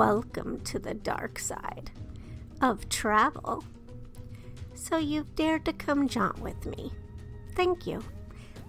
[0.00, 1.90] Welcome to the dark side
[2.62, 3.62] of travel.
[4.72, 6.90] So you've dared to come jaunt with me.
[7.54, 8.02] Thank you.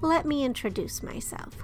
[0.02, 1.56] Let me introduce myself.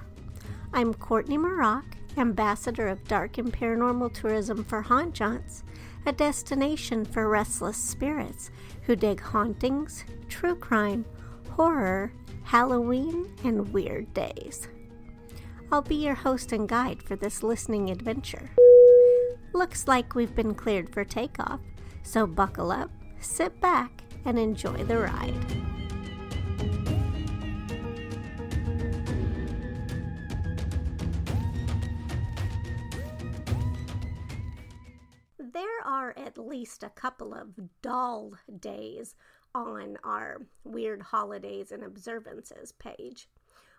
[0.72, 1.84] I'm Courtney Mroch,
[2.16, 5.64] ambassador of dark and paranormal tourism for Haunt Jaunts,
[6.06, 8.50] a destination for restless spirits
[8.84, 11.04] who dig hauntings, true crime,
[11.50, 12.10] horror,
[12.42, 14.66] Halloween, and weird days.
[15.70, 18.48] I'll be your host and guide for this listening adventure.
[19.58, 21.58] Looks like we've been cleared for takeoff,
[22.04, 23.90] so buckle up, sit back,
[24.24, 25.34] and enjoy the ride.
[35.40, 37.48] There are at least a couple of
[37.82, 39.16] doll days
[39.56, 43.28] on our Weird Holidays and Observances page.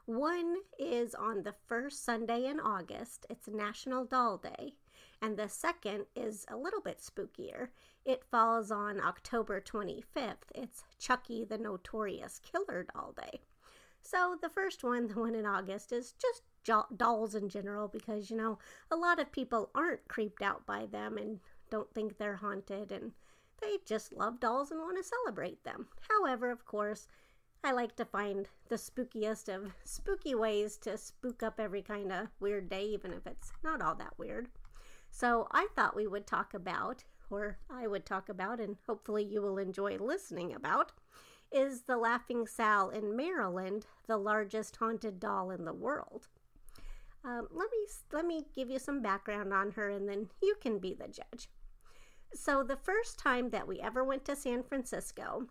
[0.07, 4.73] One is on the first Sunday in August, it's National Doll Day,
[5.21, 7.69] and the second is a little bit spookier.
[8.05, 10.49] It falls on October 25th.
[10.55, 13.41] It's Chucky the Notorious Killer Doll Day.
[14.01, 16.43] So the first one, the one in August, is just
[16.95, 18.59] dolls in general because, you know,
[18.91, 23.11] a lot of people aren't creeped out by them and don't think they're haunted and
[23.61, 25.87] they just love dolls and want to celebrate them.
[26.09, 27.07] However, of course,
[27.63, 32.27] I like to find the spookiest of spooky ways to spook up every kind of
[32.39, 34.47] weird day, even if it's not all that weird.
[35.11, 39.41] So I thought we would talk about, or I would talk about, and hopefully you
[39.41, 40.91] will enjoy listening about,
[41.51, 46.27] is the Laughing Sal in Maryland the largest haunted doll in the world?
[47.25, 47.77] Um, let me
[48.13, 51.49] let me give you some background on her, and then you can be the judge.
[52.33, 55.47] So the first time that we ever went to San Francisco,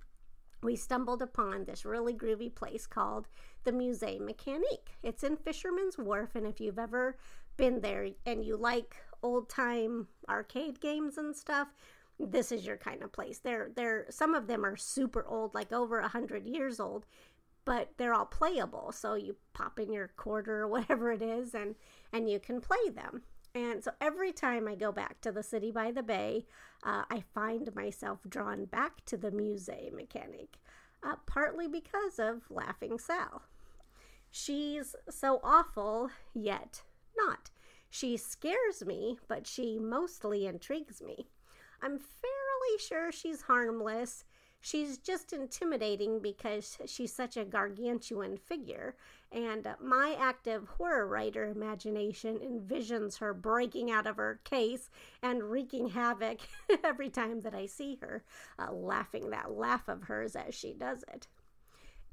[0.62, 3.28] we stumbled upon this really groovy place called
[3.64, 4.94] the Musée Mécanique.
[5.02, 7.18] It's in Fisherman's Wharf, and if you've ever
[7.56, 11.68] been there and you like old time arcade games and stuff,
[12.18, 13.38] this is your kind of place.
[13.38, 17.06] They're they're some of them are super old, like over a hundred years old,
[17.64, 18.92] but they're all playable.
[18.92, 21.74] So you pop in your quarter or whatever it is, and
[22.12, 23.22] and you can play them.
[23.54, 26.46] And so every time I go back to the city by the bay,
[26.82, 30.60] uh, I find myself drawn back to the Musée Mécanique,
[31.02, 33.42] uh, partly because of Laughing Sal.
[34.30, 36.82] She's so awful, yet
[37.16, 37.47] not.
[37.90, 41.28] She scares me, but she mostly intrigues me.
[41.80, 44.24] I'm fairly sure she's harmless.
[44.60, 48.96] She's just intimidating because she's such a gargantuan figure,
[49.30, 54.90] and my active horror writer imagination envisions her breaking out of her case
[55.22, 56.40] and wreaking havoc
[56.84, 58.24] every time that I see her,
[58.58, 61.28] uh, laughing that laugh of hers as she does it.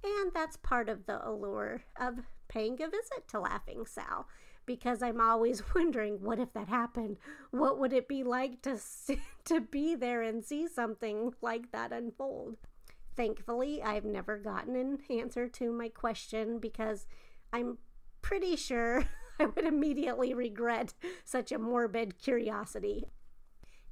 [0.03, 4.28] And that's part of the allure of paying a visit to Laughing Sal
[4.66, 7.17] because I'm always wondering what if that happened?
[7.51, 11.91] What would it be like to see, to be there and see something like that
[11.91, 12.57] unfold?
[13.16, 17.07] Thankfully, I've never gotten an answer to my question because
[17.53, 17.77] I'm
[18.22, 19.06] pretty sure
[19.39, 23.06] I would immediately regret such a morbid curiosity.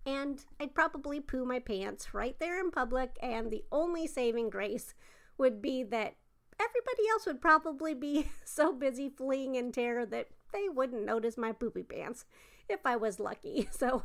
[0.06, 4.94] And I'd probably poo my pants right there in public, and the only saving grace
[5.38, 6.16] would be that
[6.60, 11.52] everybody else would probably be so busy fleeing in terror that they wouldn't notice my
[11.52, 12.26] poopy pants
[12.70, 13.70] if I was lucky.
[13.78, 14.04] So,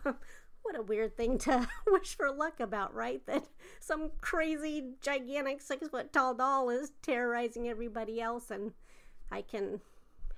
[0.63, 3.25] what a weird thing to wish for luck about, right?
[3.27, 3.45] That
[3.81, 8.73] some crazy, gigantic, six foot tall doll is terrorizing everybody else, and
[9.31, 9.81] I can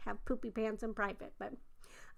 [0.05, 1.33] have poopy pants in private.
[1.39, 1.55] But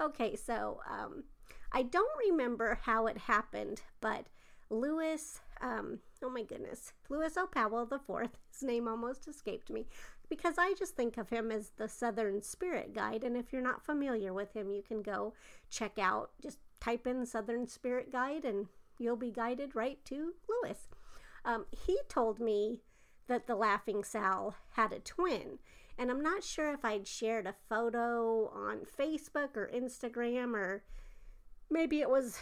[0.00, 1.24] okay, so um,
[1.72, 4.26] I don't remember how it happened, but
[4.68, 7.46] Lewis, um, oh my goodness, Lewis O.
[7.46, 9.86] Powell IV, his name almost escaped me,
[10.28, 13.22] because I just think of him as the Southern Spirit Guide.
[13.24, 15.34] And if you're not familiar with him, you can go
[15.70, 18.66] check out, just type in Southern Spirit Guide, and
[18.98, 20.88] you'll be guided right to Lewis.
[21.44, 22.80] Um, he told me
[23.28, 25.58] that the Laughing Sal had a twin.
[25.98, 30.82] And I'm not sure if I'd shared a photo on Facebook or Instagram, or
[31.70, 32.38] maybe it was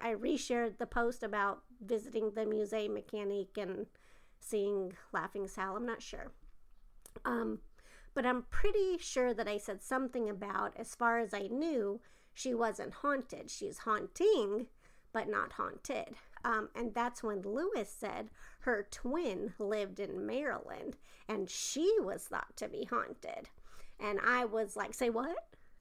[0.00, 3.86] I reshared the post about visiting the Musée Mécanique and
[4.40, 5.76] seeing Laughing Sal.
[5.76, 6.32] I'm not sure.
[7.24, 7.60] Um,
[8.14, 12.00] but I'm pretty sure that I said something about, as far as I knew,
[12.34, 13.50] she wasn't haunted.
[13.50, 14.66] She's haunting,
[15.12, 16.16] but not haunted.
[16.44, 18.30] Um, and that's when Lewis said
[18.60, 20.96] her twin lived in Maryland
[21.28, 23.48] and she was thought to be haunted.
[23.98, 25.36] And I was like, say what?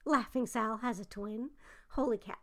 [0.06, 1.52] Laughing Sal has a twin?
[1.90, 2.34] Holy cow.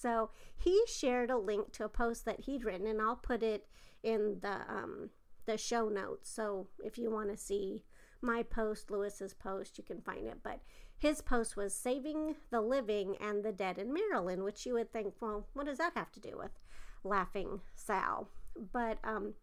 [0.00, 3.66] So he shared a link to a post that he'd written, and I'll put it
[4.02, 5.10] in the um,
[5.46, 6.30] the show notes.
[6.30, 7.84] So if you want to see
[8.22, 10.60] my post, Lewis's post, you can find it, but
[10.98, 15.14] his post was Saving the Living and the Dead in Maryland, which you would think,
[15.20, 16.50] well, what does that have to do with
[17.02, 18.28] Laughing Sal?
[18.72, 19.34] But um,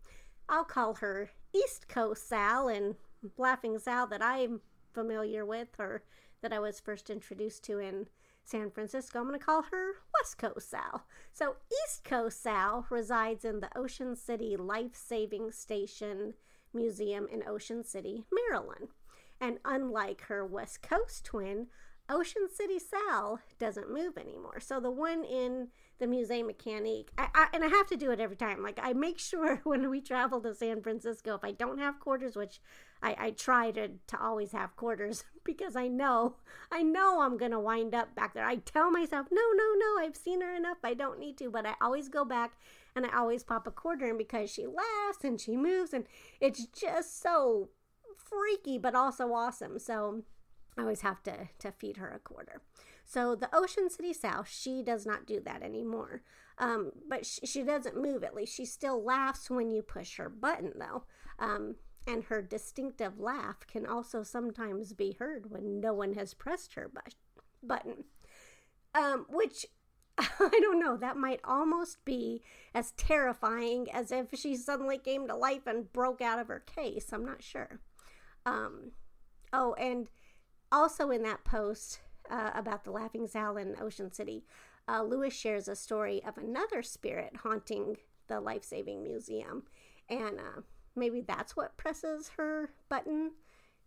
[0.48, 2.95] I'll call her East Coast Sal and
[3.38, 4.62] Laughing Sal that I'm
[4.94, 6.03] familiar with or
[6.42, 8.07] that I was first introduced to in
[8.47, 9.19] San Francisco.
[9.19, 11.05] I'm going to call her West Coast Sal.
[11.33, 16.33] So, East Coast Sal resides in the Ocean City Life Saving Station
[16.73, 18.89] Museum in Ocean City, Maryland.
[19.41, 21.67] And unlike her West Coast twin,
[22.09, 24.61] Ocean City Sal doesn't move anymore.
[24.61, 25.67] So the one in
[25.99, 28.61] the Musée Mécanique, I, I, and I have to do it every time.
[28.61, 32.35] Like I make sure when we travel to San Francisco, if I don't have quarters,
[32.35, 32.59] which
[33.01, 36.35] I, I try to, to always have quarters because I know,
[36.71, 38.45] I know I'm going to wind up back there.
[38.45, 40.77] I tell myself, no, no, no, I've seen her enough.
[40.83, 42.53] I don't need to, but I always go back
[42.95, 46.05] and I always pop a quarter in because she laughs and she moves and
[46.39, 47.69] it's just so
[48.15, 49.79] freaky, but also awesome.
[49.79, 50.23] So
[50.77, 52.61] I always have to, to feed her a quarter.
[53.07, 56.24] So the Ocean City Sal, she does not do that anymore.
[56.57, 58.54] Um, but she, she, doesn't move at least.
[58.54, 61.06] She still laughs when you push her button, though.
[61.39, 61.75] Um,
[62.06, 66.89] and her distinctive laugh can also sometimes be heard when no one has pressed her
[66.94, 67.12] bu-
[67.63, 68.04] button.
[68.94, 69.65] Um, which
[70.18, 72.42] I don't know, that might almost be
[72.74, 77.13] as terrifying as if she suddenly came to life and broke out of her case.
[77.13, 77.80] I'm not sure.
[78.45, 78.92] Um,
[79.53, 80.10] oh, and
[80.71, 84.44] also in that post uh, about the Laughing Sal in Ocean City,
[84.88, 87.97] uh, Lewis shares a story of another spirit haunting
[88.27, 89.63] the life saving museum.
[90.09, 90.62] And uh,
[90.95, 93.31] maybe that's what presses her button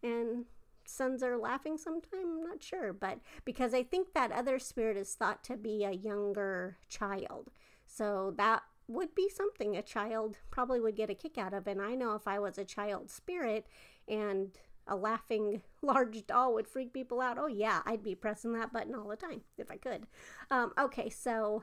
[0.03, 0.45] and
[0.85, 2.21] sons are laughing sometime.
[2.21, 2.93] I'm not sure.
[2.93, 7.51] But because I think that other spirit is thought to be a younger child.
[7.87, 11.67] So that would be something a child probably would get a kick out of.
[11.67, 13.67] And I know if I was a child spirit
[14.09, 14.51] and
[14.91, 17.39] a laughing large doll would freak people out.
[17.39, 20.07] Oh, yeah, I'd be pressing that button all the time if I could.
[20.51, 21.63] Um, okay, so,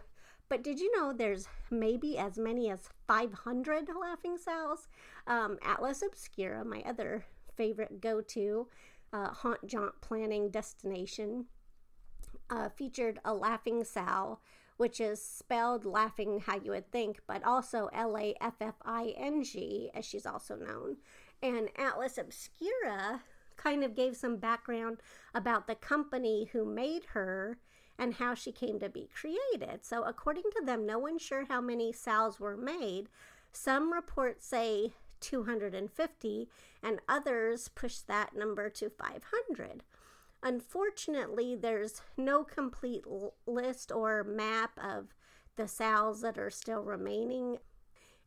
[0.50, 4.88] but did you know there's maybe as many as 500 laughing Sals?
[5.28, 7.26] Um, Atlas Obscura, my other
[7.56, 8.68] favorite go to
[9.14, 11.46] uh, haunt jaunt planning destination,
[12.50, 14.42] uh, featured a laughing Sal
[14.78, 19.14] which is spelled laughing how you would think, but also L A F F I
[19.18, 20.98] N G, as she's also known.
[21.42, 23.22] And Atlas Obscura
[23.58, 24.98] kind of gave some background
[25.34, 27.60] about the company who made her
[28.00, 29.84] and how she came to be created.
[29.84, 33.10] So, according to them, no one's sure how many Sals were made.
[33.52, 36.50] Some reports say 250,
[36.84, 39.84] and others push that number to 500.
[40.44, 43.04] Unfortunately, there's no complete
[43.48, 45.16] list or map of
[45.56, 47.58] the Sals that are still remaining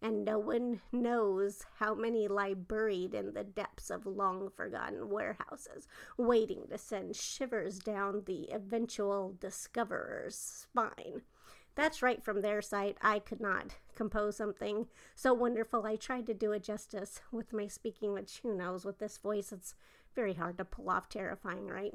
[0.03, 5.87] and no one knows how many lie buried in the depths of long forgotten warehouses,
[6.17, 11.23] waiting to send shivers down the eventual discoverer's spine.
[11.75, 12.99] That's right from their site.
[13.01, 15.87] I could not compose something so wonderful.
[15.87, 19.53] I tried to do it justice with my speaking, which who knows, with this voice,
[19.53, 19.75] it's
[20.15, 21.95] very hard to pull off terrifying, right?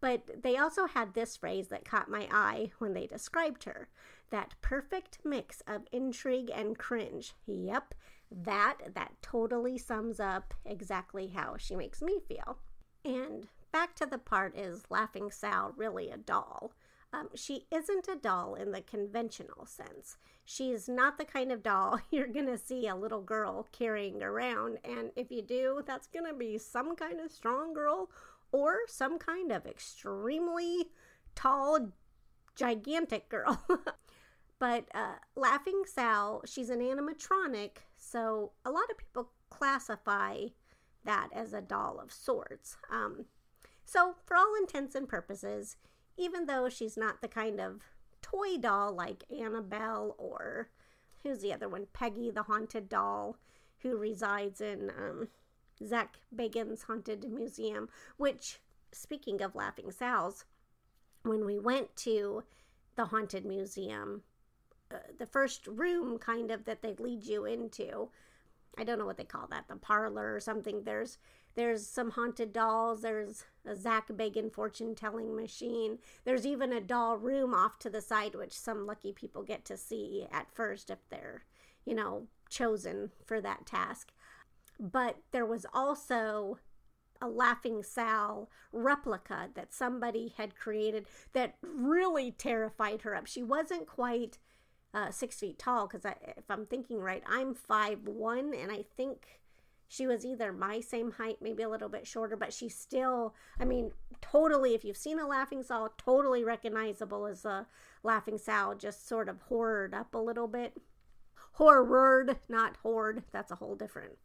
[0.00, 3.88] But they also had this phrase that caught my eye when they described her
[4.30, 7.34] that perfect mix of intrigue and cringe.
[7.46, 7.94] Yep,
[8.30, 12.58] that that totally sums up exactly how she makes me feel.
[13.04, 16.72] And back to the part is Laughing Sal really a doll?
[17.10, 20.18] Um, she isn't a doll in the conventional sense.
[20.44, 25.10] She's not the kind of doll you're gonna see a little girl carrying around, and
[25.16, 28.10] if you do, that's gonna be some kind of strong girl
[28.52, 30.86] or some kind of extremely
[31.34, 31.92] tall,
[32.56, 33.64] gigantic girl.
[34.58, 40.46] but uh, Laughing Sal, she's an animatronic, so a lot of people classify
[41.04, 42.76] that as a doll of sorts.
[42.90, 43.26] Um,
[43.84, 45.76] so, for all intents and purposes,
[46.18, 47.82] even though she's not the kind of
[48.20, 50.68] toy doll like Annabelle or
[51.22, 51.86] who's the other one?
[51.92, 53.38] Peggy the Haunted Doll,
[53.78, 55.28] who resides in um,
[55.86, 58.60] Zak Bagans' Haunted Museum, which,
[58.92, 60.44] speaking of Laughing Sal's,
[61.22, 62.44] when we went to
[62.96, 64.22] the Haunted Museum,
[64.90, 68.08] uh, the first room kind of that they lead you into,
[68.76, 70.84] I don't know what they call that, the parlor or something.
[70.84, 71.18] There's
[71.54, 73.02] there's some haunted dolls.
[73.02, 75.98] There's a Zak Bagans fortune telling machine.
[76.24, 79.76] There's even a doll room off to the side, which some lucky people get to
[79.76, 81.42] see at first if they're,
[81.84, 84.12] you know, chosen for that task
[84.78, 86.58] but there was also
[87.20, 93.26] a Laughing Sal replica that somebody had created that really terrified her up.
[93.26, 94.38] She wasn't quite
[94.94, 99.40] uh, six feet tall because if I'm thinking right, I'm five one, and I think
[99.88, 103.64] she was either my same height, maybe a little bit shorter, but she's still, I
[103.64, 107.66] mean, totally, if you've seen a laughing Sal, totally recognizable as a
[108.02, 110.76] laughing Sal, just sort of horrored up a little bit.
[111.52, 113.24] Horrored, not horde.
[113.32, 114.18] That's a whole different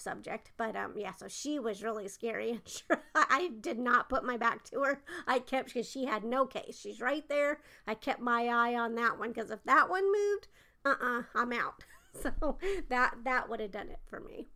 [0.00, 0.52] subject.
[0.56, 2.60] But um, yeah, so she was really scary.
[3.14, 5.02] I did not put my back to her.
[5.26, 6.78] I kept because she had no case.
[6.78, 7.60] She's right there.
[7.86, 10.48] I kept my eye on that one because if that one moved,
[10.84, 11.84] uh uh-uh, uh, i am out.
[12.12, 14.48] So that that would have done it for me.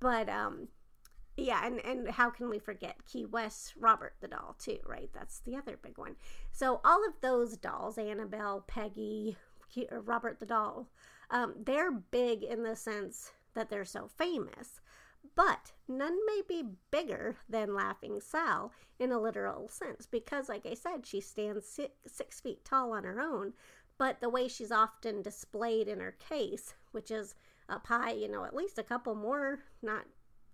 [0.00, 0.68] But um,
[1.34, 5.08] yeah, and and how can we forget Key West Robert the doll too, right?
[5.14, 6.16] That's the other big one.
[6.52, 9.38] So all of those dolls, Annabelle, Peggy,
[9.90, 10.88] Robert the doll,
[11.30, 14.80] um, they're big in the sense that they're so famous.
[15.34, 20.72] But none may be bigger than Laughing Sal in a literal sense because, like I
[20.72, 23.52] said, she stands six, six feet tall on her own.
[23.98, 27.34] But the way she's often displayed in her case, which is
[27.68, 30.06] up high, you know, at least a couple more, not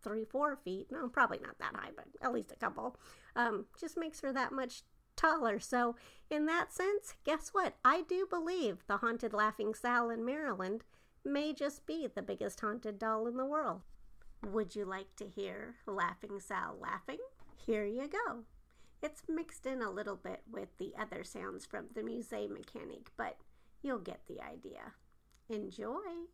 [0.02, 2.96] three, four feet, no, probably not that high, but at least a couple,
[3.36, 4.82] um, just makes her that much
[5.14, 5.60] taller.
[5.60, 5.94] So,
[6.28, 7.74] in that sense, guess what?
[7.84, 10.82] I do believe the haunted Laughing Sal in Maryland
[11.26, 13.82] may just be the biggest haunted doll in the world.
[14.44, 17.18] Would you like to hear Laughing Sal laughing?
[17.56, 18.44] Here you go.
[19.02, 23.36] It's mixed in a little bit with the other sounds from the Musée Mécanique, but
[23.82, 24.92] you'll get the idea.
[25.48, 26.26] Enjoy!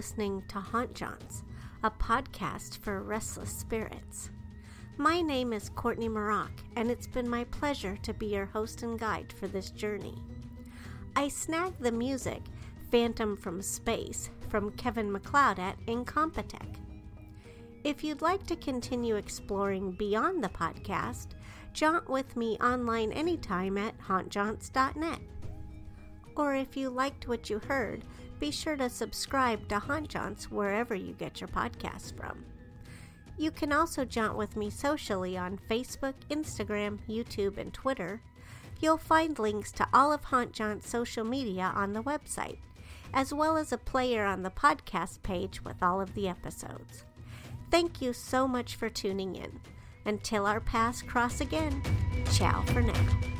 [0.00, 1.42] Listening to Haunt Jaunts,
[1.82, 4.30] a podcast for restless spirits.
[4.96, 8.98] My name is Courtney Mroch, and it's been my pleasure to be your host and
[8.98, 10.14] guide for this journey.
[11.14, 12.40] I snagged the music
[12.90, 16.76] Phantom from Space from Kevin MacLeod at Incompetech.
[17.84, 21.32] If you'd like to continue exploring beyond the podcast,
[21.74, 25.20] jaunt with me online anytime at hauntjaunts.net.
[26.36, 28.02] Or if you liked what you heard,
[28.40, 32.44] be sure to subscribe to Haunt Jaunts wherever you get your podcasts from.
[33.36, 38.22] You can also jaunt with me socially on Facebook, Instagram, YouTube, and Twitter.
[38.80, 42.58] You'll find links to all of Haunt Jaunt's social media on the website,
[43.14, 47.04] as well as a player on the podcast page with all of the episodes.
[47.70, 49.60] Thank you so much for tuning in.
[50.04, 51.82] Until our paths cross again,
[52.32, 53.39] ciao for now.